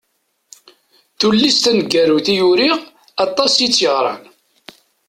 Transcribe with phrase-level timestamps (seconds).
[1.19, 2.77] Tullist taneggarut i uriɣ
[3.25, 4.23] aṭas i tt-yeɣran.